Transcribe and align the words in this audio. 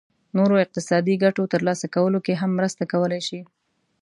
نورو 0.35 0.55
اقتصادي 0.65 1.15
ګټو 1.23 1.43
ترلاسه 1.53 1.85
کولو 1.95 2.19
کې 2.25 2.33
هم 2.41 2.51
مرسته 2.59 2.83
کولای 2.91 3.21
شي. 3.27 3.39